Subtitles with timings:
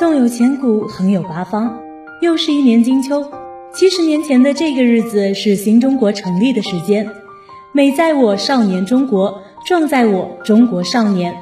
[0.00, 1.78] 纵有千古，横有八方。
[2.22, 3.22] 又是一年金秋，
[3.74, 7.06] 七十年前的这个日子是新中国成立的时间。
[7.72, 11.36] 美在我少年中国，壮在我中国少年。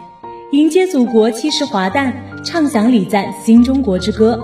[0.50, 2.12] 迎接祖国七十华诞，
[2.44, 4.40] 唱响礼赞新中国之歌。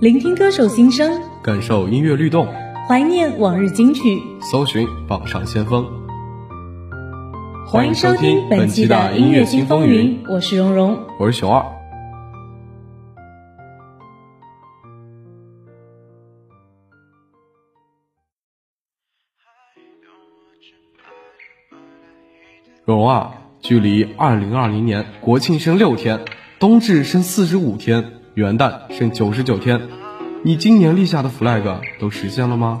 [0.00, 2.46] 聆听歌手心声，感受音乐律动，
[2.86, 5.84] 怀念往日金曲，搜寻榜上先锋。
[7.66, 11.77] 欢迎收听本期的音乐新风云，我是蓉蓉，我是熊二。
[22.88, 26.20] 蓉啊，距离二零二零年国庆剩六天，
[26.58, 28.02] 冬至剩四十五天，
[28.32, 29.78] 元旦剩九十九天，
[30.42, 32.80] 你今年立下的 flag 都实现了吗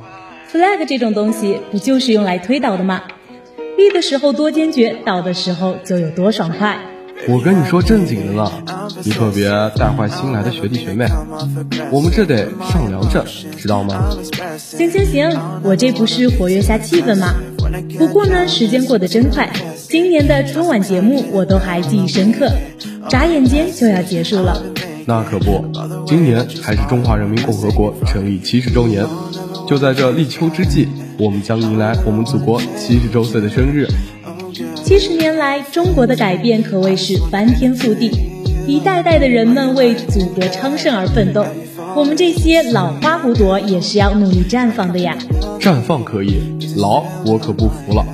[0.50, 3.02] ？flag 这种东西不就是用来推倒的吗？
[3.76, 6.78] 立的时候多坚决，倒的时候就有多爽快。
[7.28, 8.50] 我跟你说正经的呢，
[9.04, 11.04] 你可别带坏新来的学弟学妹，
[11.90, 13.22] 我们这得上梁正，
[13.58, 14.08] 知道吗？
[14.56, 17.34] 行行行，我这不是活跃下气氛吗？
[17.98, 19.52] 不过呢，时间过得真快，
[19.90, 22.46] 今年的春晚节目我都还记忆深刻，
[23.08, 24.62] 眨眼间就要结束了。
[25.06, 25.64] 那可不，
[26.06, 29.06] 今年还是中华人民共和国成立七十周年，
[29.66, 30.86] 就在这立秋之际，
[31.18, 33.86] 我们将迎来我们祖国七十周岁的生日。
[34.84, 38.10] 七十年来，中国的改变可谓是翻天覆地，
[38.66, 41.46] 一代代的人们为祖国昌盛而奋斗，
[41.96, 45.16] 我们这些老花骨朵也是要努力绽放的呀。
[45.58, 46.42] 绽放可以，
[46.76, 48.04] 老我可不服了。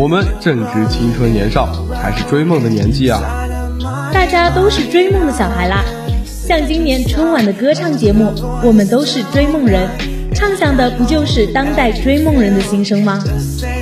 [0.00, 3.20] 我们正值青春年少，还是追梦的年纪啊！
[4.10, 5.84] 大家都是追梦的小孩啦。
[6.24, 8.32] 像今年春晚的歌唱节目，
[8.64, 9.86] 我们都是追梦人，
[10.34, 13.22] 唱响的不就是当代追梦人的心声吗？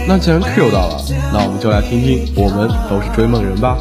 [0.08, 1.00] 那既然 Q 到了，
[1.32, 3.78] 那我们就来听听，我们都是追梦人吧。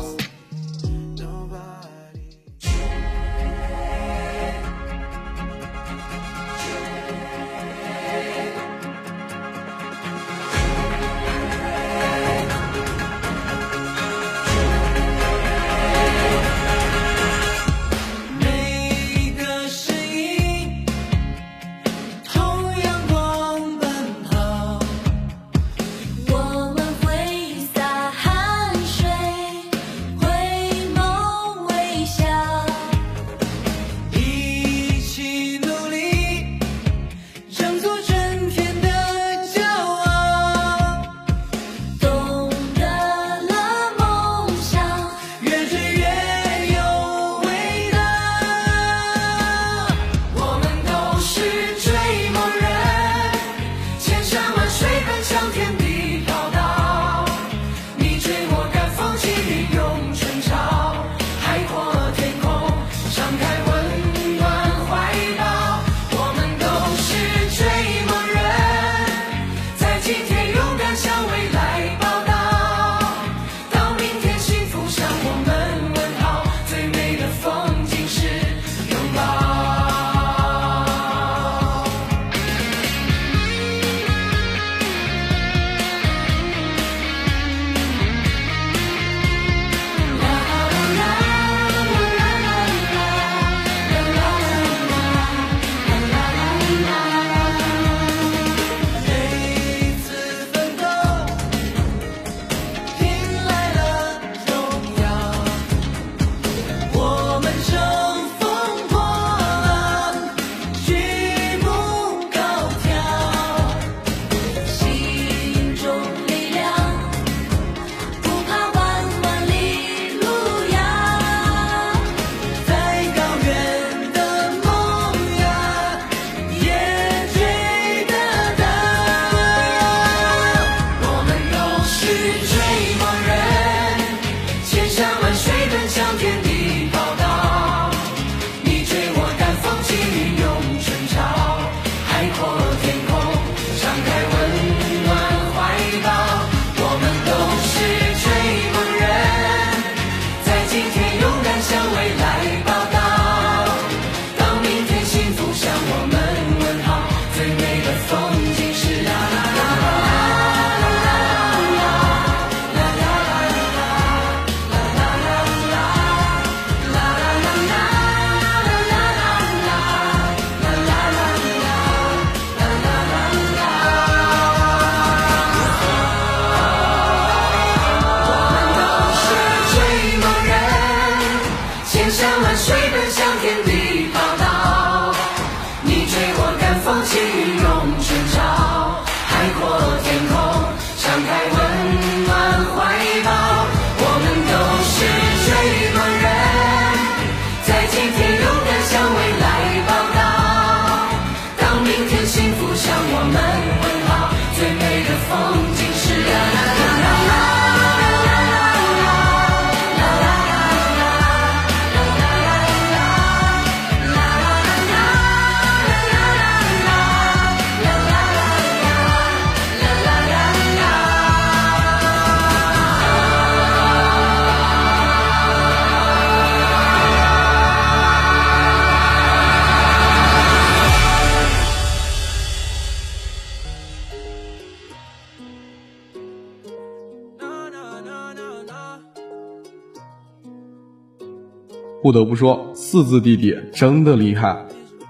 [242.07, 244.65] 不得不说，四字弟弟真的厉害。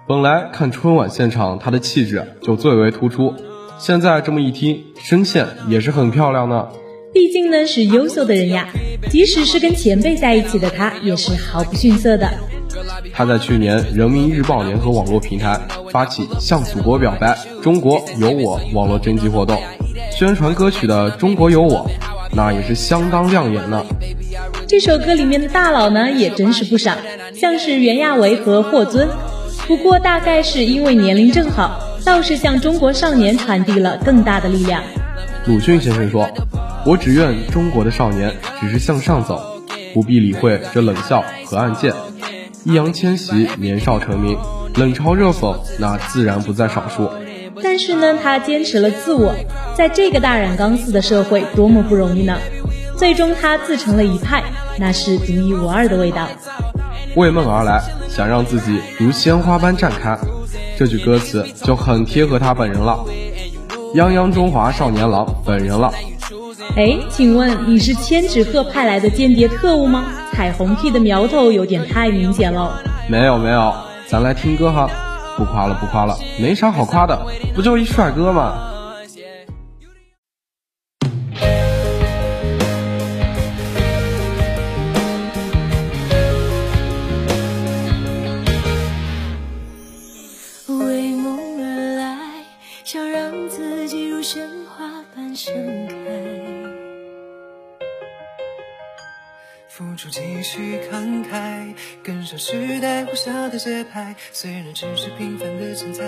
[0.08, 3.36] 本来看春晚现场，他的气质就最为突出，
[3.78, 6.70] 现在这么一听，声线也是很漂亮呢。
[7.14, 8.70] 毕竟呢是优秀的人呀，
[9.12, 12.28] 即使是跟前辈在一起的他，也是毫不逊色的。
[13.14, 15.62] 他在去年人民日报联合网络平台
[15.92, 19.62] 发起向祖国表白“中国有我”网络征集活动，
[20.10, 21.88] 宣传歌曲的“中国有我”，
[22.34, 23.86] 那也是相当亮眼呢。
[24.68, 26.96] 这首歌里面的大佬呢也真是不少，
[27.36, 29.08] 像是袁娅维和霍尊。
[29.68, 34.82] 不过大概是因为年龄正好，倒是向中国少年传递了更大的力量。
[35.46, 36.30] 鲁迅先生说
[36.86, 39.62] ：“我只愿中国的少年只是向上走，
[39.94, 41.94] 不必理会这冷笑和暗箭。”
[42.66, 44.38] 易烊千玺年少成名，
[44.76, 47.10] 冷嘲热讽那自然不在少数。
[47.64, 49.34] 但是呢，他坚持了自我，
[49.76, 52.38] 在这个大染缸似的社会，多么不容易呢？
[52.96, 54.44] 最终他自成了一派，
[54.80, 56.28] 那是独一无二的味道。
[57.16, 60.18] 为梦而来，想让自己如鲜花般绽开，
[60.78, 63.04] 这句歌词就很贴合他本人了。
[63.96, 65.92] 泱泱中华少年郎本人了。
[66.76, 70.06] 哎，请问你是千纸鹤派来的间谍特务吗？
[70.34, 72.80] 彩虹屁的苗头有点太明显了。
[73.08, 73.74] 没有没有，
[74.08, 74.88] 咱来听歌哈。
[75.38, 77.16] 不夸了不夸了，没啥好夸的，
[77.54, 78.56] 不就一帅哥吗？
[100.10, 100.42] 节
[103.84, 106.04] 拍虽然只是平凡的存在，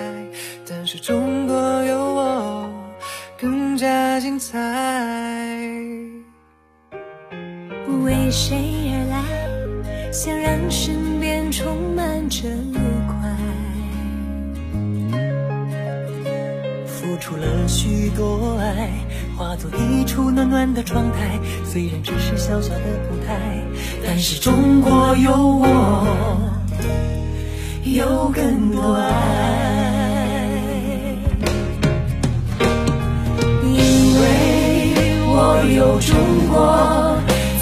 [0.67, 2.69] 但是中国有我
[3.39, 4.57] 更加精彩。
[8.03, 9.23] 为谁而来？
[10.11, 13.15] 想让身边充满着愉快。
[16.87, 18.89] 付出了许多爱，
[19.37, 21.39] 化作一处暖暖的窗台。
[21.63, 22.81] 虽然只是小小的
[23.11, 23.61] 舞台，
[24.11, 26.03] 但是中国有我。
[27.83, 29.05] 有更多爱，
[33.63, 33.77] 因
[34.19, 34.21] 为
[35.27, 36.09] 我有中
[36.49, 36.57] 国，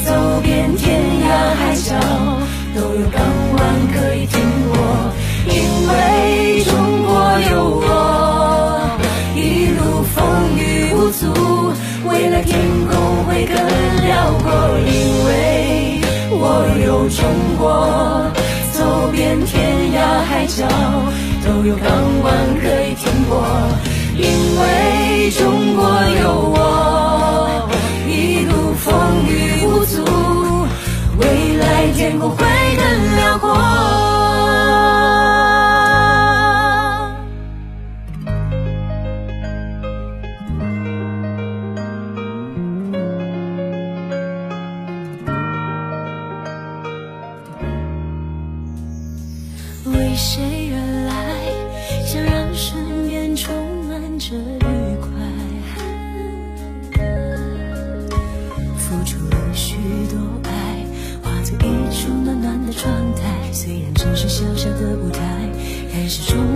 [0.05, 0.09] 走
[0.41, 1.93] 遍天涯海角
[2.73, 3.21] 都有港
[3.57, 3.59] 湾
[3.93, 4.39] 可以停
[4.71, 4.71] 泊。
[5.49, 5.53] 因
[5.89, 6.71] 为中
[7.03, 7.09] 国
[7.51, 7.85] 有我，
[9.35, 9.37] 一
[9.75, 9.79] 路
[10.15, 10.15] 风
[10.55, 11.27] 雨无阻，
[12.09, 12.57] 未来天
[12.87, 12.96] 空
[16.97, 17.23] 有中
[17.59, 18.31] 国
[18.73, 20.67] 走遍天涯海角
[21.45, 21.85] 都有港
[22.23, 23.45] 湾可以停泊
[24.15, 24.25] 因
[24.59, 25.85] 为中国
[26.23, 27.69] 有我
[28.07, 28.91] 一路风
[29.27, 30.03] 雨无阻
[31.19, 34.06] 未来天空会更辽阔。
[65.11, 66.46] 开始说。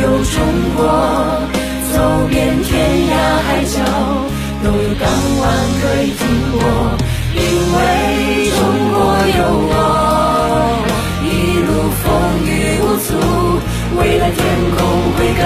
[0.00, 0.34] 有中
[0.76, 0.80] 国。
[1.92, 1.96] 走
[2.28, 2.70] 遍天
[3.12, 3.76] 涯海角，
[4.64, 5.04] 都有港
[5.40, 5.42] 湾
[5.80, 6.20] 可以停
[6.52, 6.54] 泊。
[7.34, 7.38] 因
[7.74, 7.78] 为
[8.50, 8.58] 中
[8.92, 8.96] 国
[9.38, 9.74] 有我，
[11.22, 11.26] 一
[11.66, 11.70] 路
[12.00, 12.04] 风
[12.46, 12.48] 雨
[12.80, 13.08] 无阻，
[13.98, 14.40] 未来天
[14.76, 14.78] 空
[15.16, 15.42] 会更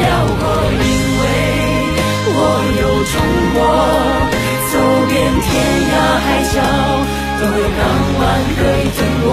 [0.00, 0.04] 辽
[0.40, 0.42] 阔。
[0.72, 0.84] 因
[1.20, 1.22] 为
[2.32, 2.38] 我
[2.80, 3.14] 有中
[3.54, 3.58] 国。
[4.70, 4.74] 走
[5.08, 5.48] 遍天
[5.90, 5.92] 涯
[6.24, 6.56] 海角
[7.40, 7.80] 都有港
[8.20, 8.22] 湾
[8.56, 9.26] 可以停泊，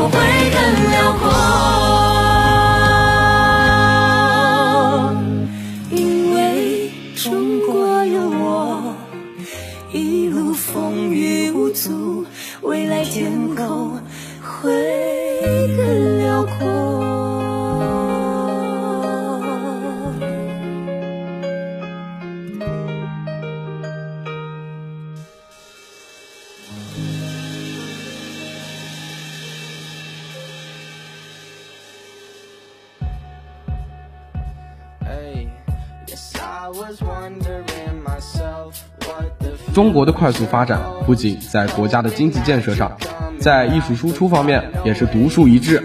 [0.00, 0.18] 不会
[0.50, 1.59] 更辽阔。
[39.80, 42.92] 中国的快速发展不仅在国家的经济建设上，
[43.38, 45.82] 在艺术输出方面也是独树一帜。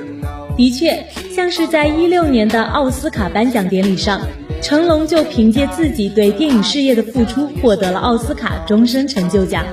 [0.57, 1.01] 的确，
[1.33, 4.19] 像是在一六年的奥斯卡颁奖典礼上，
[4.61, 9.63] 成龙就凭借自己对电影事业的付出，获得了奥斯卡终身成就奖。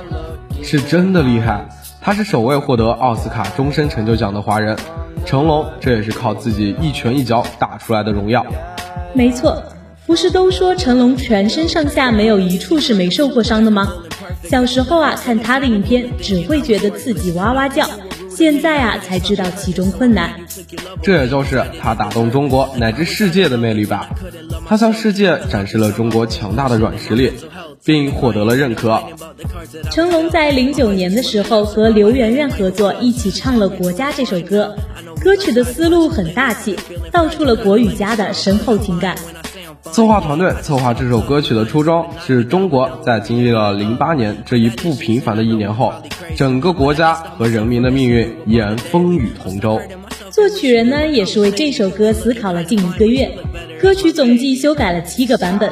[0.61, 1.67] 是真的厉害，
[1.99, 4.73] 他是首位获得奥斯卡终身成就奖的华人。
[5.25, 8.45] 成龙这也是靠自己一拳一脚打出来的荣耀。
[9.13, 9.61] 没错。
[10.05, 13.93] 不是都说成龙全身上下没有一处是没受过伤的吗？
[14.49, 17.89] 小时候啊，看他的影片只会觉得刺激哇哇叫，
[18.29, 20.33] 现在啊才知道其中困难。
[21.01, 24.09] 这也就是他打动中国乃至世界的魅力吧。
[24.67, 27.31] 他向世界展示了中国强大的软实力，
[27.83, 29.01] 并获得了认可。
[29.91, 34.75] 成龙在零九年的时候和刘媛媛合作，一起唱了《国家》这首歌，
[35.21, 36.77] 歌曲的思路很大气，
[37.11, 39.15] 道出了国与家的深厚情感。
[39.91, 45.93] 策划团队策划这首歌曲的初衷是中国在经历了零八年这一不平凡的一年后，
[46.35, 49.79] 整个国家和人民的命运依然风雨同舟。
[50.31, 53.37] 作曲人呢，也是为这首歌思考了近一个月，
[53.79, 55.71] 歌曲总计修改了七个版本。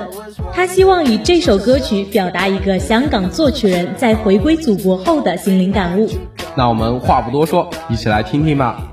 [0.54, 6.10] 他希望以这首歌曲表达一个香港作曲人在回归祖国后的心灵感悟。
[6.56, 8.88] 那我们话不多说，一起来听听吧。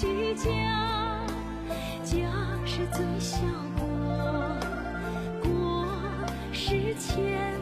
[0.00, 0.48] 起家，
[2.02, 2.16] 家
[2.64, 3.36] 是最小
[3.76, 3.84] 国，
[5.42, 5.84] 国
[6.54, 7.60] 是千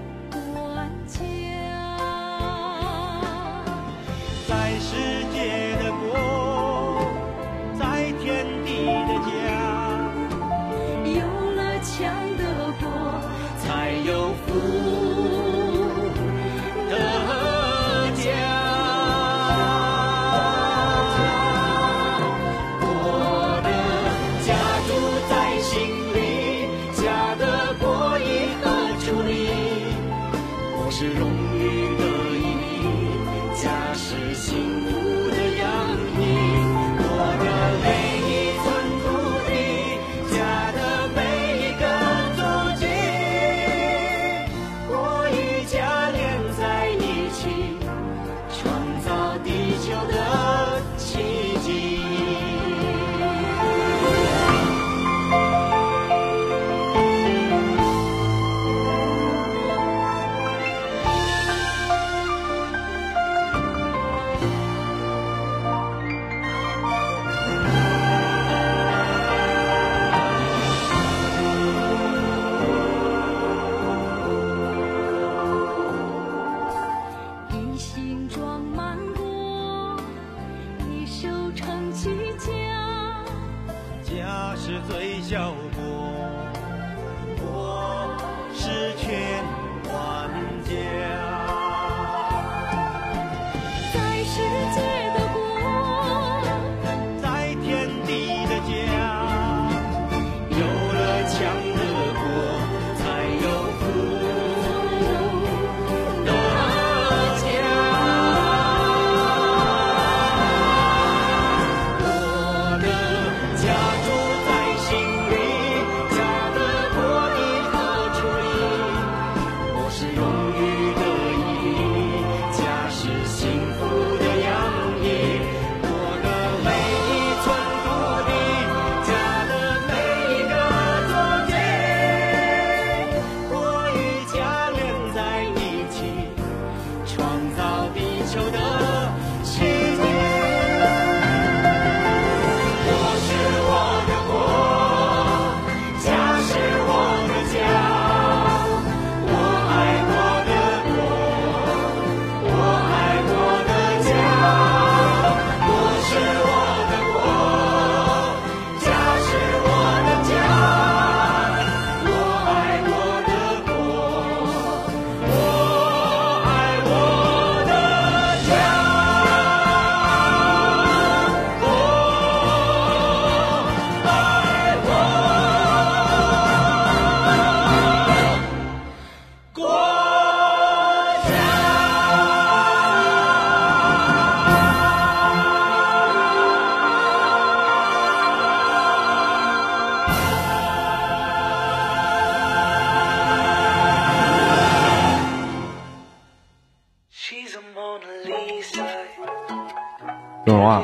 [200.46, 200.82] 蓉蓉啊，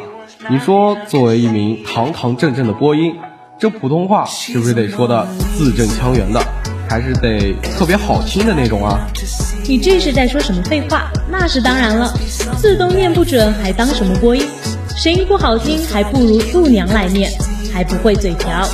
[0.51, 3.17] 你说作为一名堂堂正正的播音，
[3.59, 6.41] 这普通话是不是得说的字正腔圆的，
[6.87, 9.07] 还是得特别好听的那种啊？
[9.67, 11.11] 你这是在说什么废话？
[11.31, 12.13] 那是当然了，
[12.59, 14.47] 字都念不准，还当什么播音？
[14.95, 17.31] 声音不好听，还不如度娘来念，
[17.73, 18.69] 还不会嘴瓢。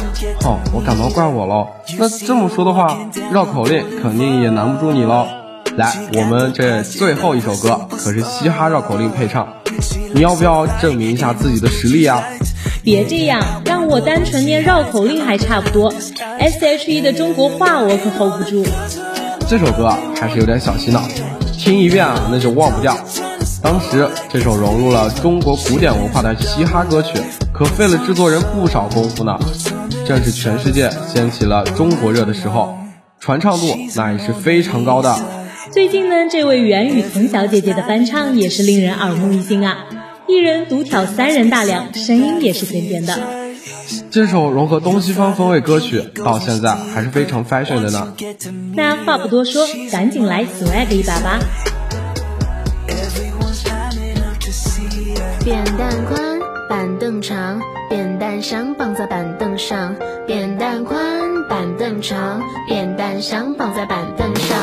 [0.45, 1.69] 哦，我感冒怪我喽。
[1.99, 2.99] 那这么说的话，
[3.33, 5.29] 绕口令肯定也难不住你喽。
[5.77, 9.47] 来，我们这最后一首歌可是嘻哈绕口令配唱，
[10.15, 12.23] 你要不要证明一下自己的实力啊？
[12.83, 15.93] 别这样，让我单纯念绕口令还差不多
[16.39, 18.65] ，S H E 的中国话我可 hold 不住。
[19.49, 21.03] 这首歌还是有点小洗脑，
[21.53, 22.97] 听一遍啊那就忘不掉。
[23.63, 27.21] 当时这首融入了中国古典文化的嘻哈歌曲，
[27.53, 29.39] 可费了制作人不少功夫呢。
[30.07, 32.75] 正是全世界掀起了中国热的时候，
[33.21, 35.15] 传唱度那也是非常高的。
[35.73, 39.87] 最近呢，这位袁雨桐小姐姐的翻唱也是令人耳目一新啊，
[40.27, 43.17] 一人独挑三人大梁，声音也是甜甜的。
[44.11, 48.13] 这首融合东西方风味歌曲，到现在还是非常 fashion 的呢。
[48.75, 51.39] 那话不多说，赶紧来 swag 一把吧。
[55.45, 59.95] 扁担宽，板凳长，扁担箱绑在板凳上。
[60.27, 64.59] 扁担宽，板凳长，扁担箱绑在板凳上。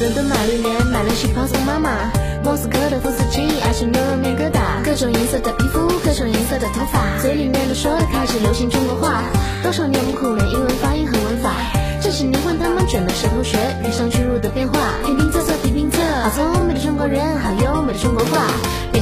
[0.00, 2.10] 伦敦玛丽莲买了旗袍送妈妈，
[2.42, 4.82] 莫斯科的夫斯基爱吃牛肉面疙瘩。
[4.84, 9.22] 各种颜色的皮肤，各种颜色的头发，嘴里面都说的开始流行中国话。
[9.62, 11.54] 多少年不苦练英文发音和文法，
[12.02, 14.74] 这几年换他们卷的舌头学，遇上巨入的变化。
[15.06, 18.46] 拼拼凑凑，拼拼凑，好聪明的中国人，好优美的中国话。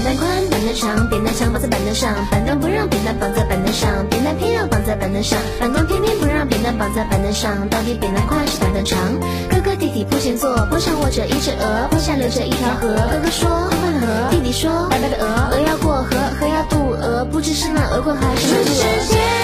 [0.02, 7.68] 扁担宽，板凳长，扁担长绑在板凳上，板凳不让扁担绑在板凳上，扁担偏要绑在板凳上，板凳偏偏不让扁担绑在板凳上。
[7.68, 8.98] 到底扁担宽是板凳长？
[9.48, 12.88] 哥哥弟弟坡前坐，坡上卧着一只鹅，坡下流着一条河。
[12.88, 19.41] 哥哥说宽宽的河，弟弟说白白的鹅，鹅要过河，河要渡鹅，不知是那鹅困还是渡鹅。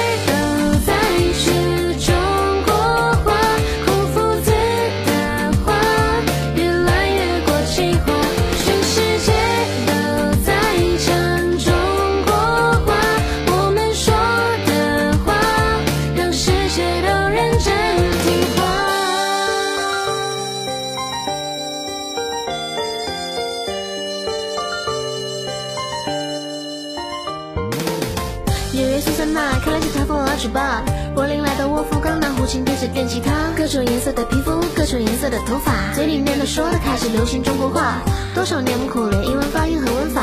[30.38, 30.82] 去吧，
[31.16, 37.98] 柏林来的沃夫冈拿胡琴对着电吉他，各种颜色的皮肤，各种颜色的头发，嘴里面的说的开始流行中国话。
[38.34, 40.22] 多少年不苦练英文发音和文法，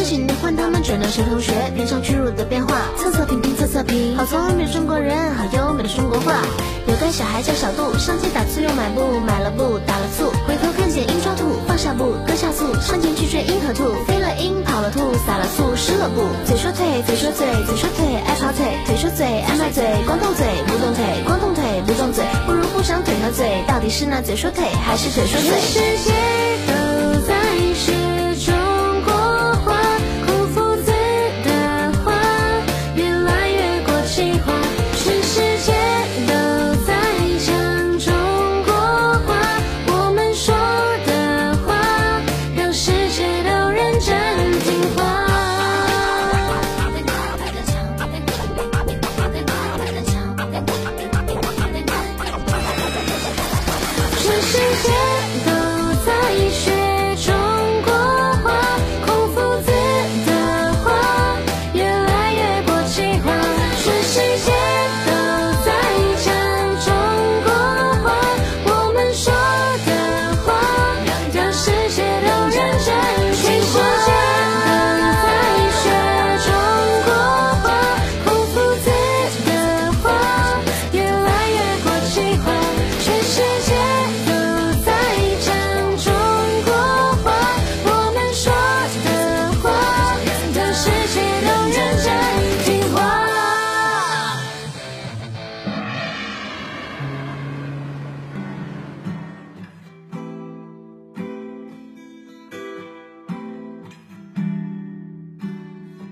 [0.00, 6.40] 这几年换他们转的舌头学，拼上屈辱的变化，测测评评测测评，好聪明的中国人，好优美的中国话。
[6.88, 16.24] 有个小孩叫小杜，上街打醋又买布，买了布打了醋，回头看见鹰抓兔，放下布搁下醋，上前去追鹰和兔，飞了鹰跑了兔，撒了醋湿了布。
[16.48, 25.50] 嘴说腿，嘴说嘴，嘴说腿爱跑腿，腿说嘴爱卖嘴，光动嘴不动腿，光动腿不动嘴，不如不长腿和嘴，到底是那嘴说腿还是腿说嘴？
[25.60, 26.79] 全世界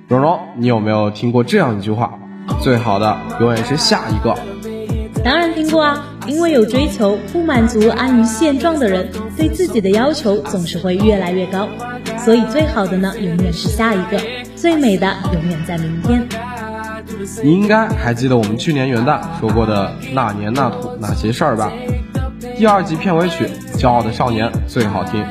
[0.08, 2.18] 蓉蓉，你有没有听过这样一句话？
[2.62, 4.34] 最好的永远是下一个。
[5.22, 11.68] 当然听过啊，因为有追求，不满足安于现状的人，对自己的要求总是会越来越高。
[12.16, 14.16] 所以最好的呢，永远是下一个；
[14.56, 16.26] 最美的永远在明天。
[17.44, 21.70] 你应该还记得我们去年元旦说过的那年那土那些事儿吧？
[22.56, 23.44] 第二季片尾曲
[23.78, 25.22] 《骄傲的少年》最好听，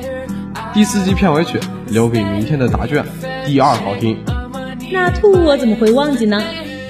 [0.71, 3.03] 第四季片尾曲《留给明天的答卷》
[3.45, 4.17] 第二好听，
[4.91, 6.41] 那兔我怎么会忘记呢？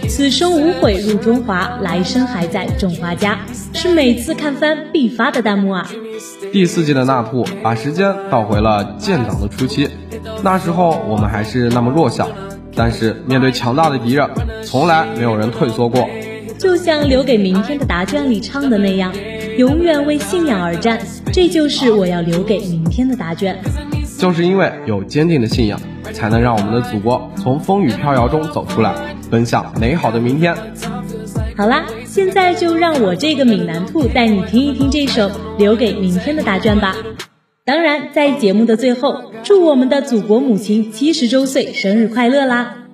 [0.08, 3.40] 此生无悔入中华，来生还在种花家，
[3.74, 5.90] 是每次看番必发的弹幕啊！
[6.54, 9.90] 第四季的那兔把时间倒回了建党的初期，
[10.44, 12.30] 那时候我们还是那么弱小，
[12.74, 14.30] 但是面对强大的敌人，
[14.64, 16.08] 从来没有人退缩过。
[16.58, 19.14] 就像留给明天的答卷里唱的那样，
[19.58, 21.00] 永远为信仰而战，
[21.34, 23.60] 这就是我要留给明天的答卷。
[24.18, 25.80] 就是因为有坚定的信仰，
[26.12, 28.94] 才能让我们的祖国从风雨飘摇中走出来，
[29.30, 30.56] 奔向美好的明天。
[31.56, 36.96] 好啦，现在就让我这个闽南兔带你听一听这首《留给明天的答卷》吧。
[37.64, 42.87] 当然，在节目的最后，祝我们的祖国母亲七十周岁生日快乐啦！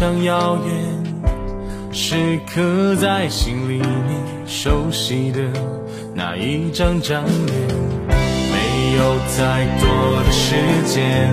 [0.00, 0.72] 常遥远，
[1.92, 3.86] 是刻在心里面
[4.46, 5.42] 熟悉的
[6.14, 7.68] 那一张张脸。
[8.08, 11.28] 没有再多的时间，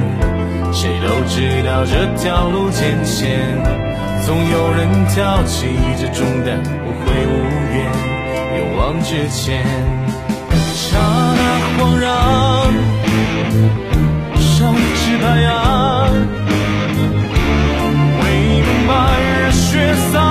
[0.73, 3.39] 谁都知道这条路艰险，
[4.25, 7.35] 总有人挑起这重担，不会无
[7.71, 7.77] 怨，
[8.59, 9.63] 勇往直前。
[10.75, 11.39] 刹那
[11.79, 12.07] 恍然。
[15.19, 15.55] 太阳，
[16.11, 16.36] 为
[19.87, 20.26] 热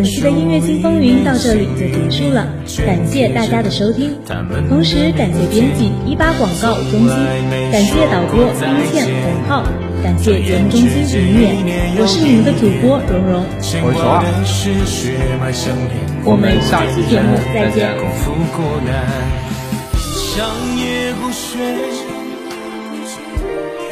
[0.00, 2.48] 本期的音乐新风云到这里就结束了，
[2.86, 4.16] 感谢大家的收听，
[4.66, 7.10] 同时感谢编辑一八广告中心，
[7.70, 9.62] 感谢导播冰倩洪浩，
[10.02, 13.44] 感谢节目中心林远，我是你们的主播蓉蓉，
[13.84, 14.24] 我是二，
[16.24, 17.92] 我们下期节目再见。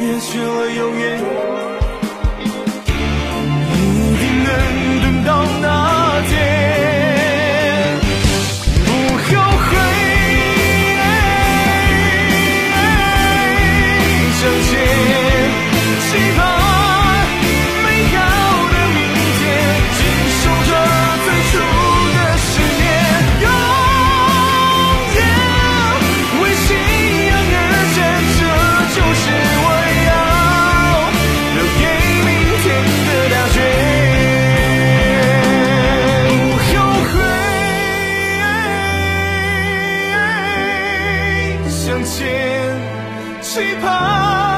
[0.01, 1.21] 越去了永远，
[3.75, 3.85] 一
[4.17, 4.49] 定能
[5.03, 5.29] 等到
[5.61, 6.98] 那天，
[42.09, 42.75] 前，
[43.41, 44.48] 期盼。